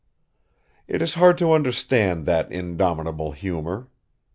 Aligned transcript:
It 0.87 0.99
is 0.99 1.13
hard 1.13 1.37
to 1.37 1.51
understand 1.53 2.25
that 2.25 2.51
indomitable 2.51 3.33
humor. 3.33 3.87